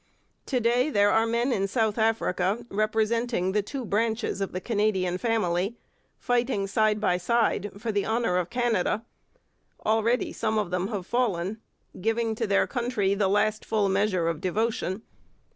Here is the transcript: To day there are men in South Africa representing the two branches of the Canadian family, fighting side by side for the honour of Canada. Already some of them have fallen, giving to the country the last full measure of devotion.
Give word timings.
To 0.47 0.59
day 0.59 0.89
there 0.89 1.11
are 1.11 1.27
men 1.27 1.51
in 1.53 1.67
South 1.67 1.99
Africa 1.99 2.65
representing 2.71 3.51
the 3.51 3.61
two 3.61 3.85
branches 3.85 4.41
of 4.41 4.51
the 4.51 4.59
Canadian 4.59 5.19
family, 5.19 5.77
fighting 6.17 6.65
side 6.65 6.99
by 6.99 7.17
side 7.17 7.71
for 7.77 7.91
the 7.91 8.03
honour 8.07 8.37
of 8.37 8.49
Canada. 8.49 9.05
Already 9.85 10.33
some 10.33 10.57
of 10.57 10.71
them 10.71 10.87
have 10.87 11.05
fallen, 11.05 11.61
giving 12.01 12.33
to 12.33 12.47
the 12.47 12.65
country 12.67 13.13
the 13.13 13.27
last 13.27 13.63
full 13.63 13.89
measure 13.89 14.27
of 14.27 14.41
devotion. 14.41 15.03